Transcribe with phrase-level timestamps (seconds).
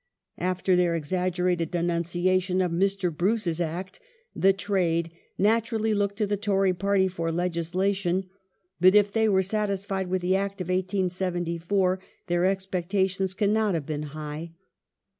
[0.39, 3.15] After their exaggerated denunciation of Mr.
[3.15, 3.99] Bruce's Act
[4.35, 5.11] the" trade"
[5.51, 8.25] naturally looked to the Tory party for legislation,
[8.79, 14.01] but if they were satisfied with the Act of 1874 their expectations cannot have been
[14.17, 14.53] high.